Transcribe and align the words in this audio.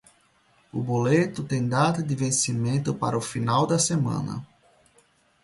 O 0.73 0.81
boleto 0.81 1.43
tem 1.43 1.67
data 1.67 2.01
de 2.01 2.15
vencimento 2.15 2.91
para 2.91 3.15
o 3.15 3.21
final 3.21 3.67
da 3.67 3.77
semana 3.77 4.43